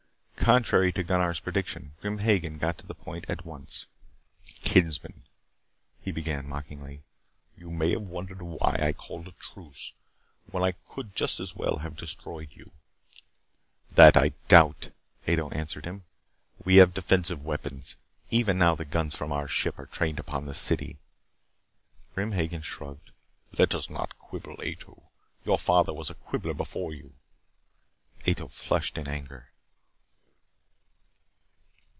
Contrary 0.41 0.91
to 0.91 1.01
Gunnar's 1.03 1.39
prediction, 1.39 1.93
Grim 2.01 2.17
Hagen 2.17 2.57
got 2.57 2.77
to 2.79 2.85
the 2.87 2.95
point 2.95 3.25
at 3.29 3.45
once. 3.45 3.85
"Kinsmen," 4.55 5.23
he 6.01 6.11
began 6.11 6.49
mockingly. 6.49 7.03
"You 7.55 7.69
may 7.69 7.91
have 7.91 8.09
wondered 8.09 8.41
why 8.41 8.75
I 8.81 8.91
called 8.91 9.27
a 9.29 9.33
truce 9.33 9.93
when 10.49 10.61
I 10.63 10.73
could 10.89 11.15
just 11.15 11.39
as 11.39 11.55
well 11.55 11.77
have 11.77 11.95
destroyed 11.95 12.49
you" 12.53 12.71
"That 13.97 14.17
I 14.17 14.29
doubt," 14.49 14.89
Ato 15.27 15.49
answered 15.51 15.85
him. 15.85 16.03
"We 16.65 16.77
have 16.77 16.93
defensive 16.95 17.45
weapons. 17.45 17.95
Even 18.31 18.57
now 18.57 18.73
the 18.75 18.83
guns 18.83 19.15
from 19.15 19.31
our 19.31 19.47
ship 19.47 19.77
are 19.79 19.85
trained 19.85 20.19
upon 20.19 20.45
the 20.45 20.55
city." 20.55 20.97
Grim 22.15 22.31
Hagen 22.33 22.63
shrugged. 22.63 23.11
"Let 23.59 23.73
us 23.75 23.89
not 23.91 24.17
quibble, 24.19 24.57
Ato. 24.65 25.03
Your 25.45 25.59
father 25.59 25.93
was 25.93 26.09
a 26.09 26.15
quibbler 26.15 26.55
before 26.55 26.93
you." 26.95 27.13
Ato 28.27 28.47
flushed 28.49 28.97
in 28.97 29.07
anger. 29.07 29.47